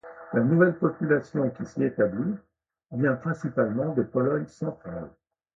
[0.33, 2.35] La nouvelle population qui s'y est établie
[2.91, 5.11] vient principalement de Pologne centrale.